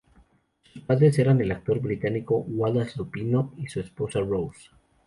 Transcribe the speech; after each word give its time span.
Sus 0.63 0.81
padres 0.81 1.19
eran 1.19 1.41
el 1.41 1.51
actor 1.51 1.79
británico 1.79 2.37
Wallace 2.47 2.97
Lupino 2.97 3.53
y 3.57 3.67
su 3.67 3.79
esposa 3.81 4.19
Rose. 4.19 4.71